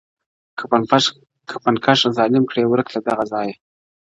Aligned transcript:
کفن 1.49 1.75
کښ 1.85 1.99
ظالم 2.17 2.43
کړې 2.51 2.63
ورک 2.67 2.87
له 2.95 2.99
دغه 3.07 3.23
ځایه!! 3.31 3.55